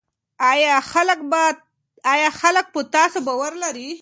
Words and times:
آیا 2.11 2.27
خلک 2.41 2.65
په 2.73 2.79
تاسو 2.95 3.17
باور 3.27 3.53
لري؟ 3.63 3.89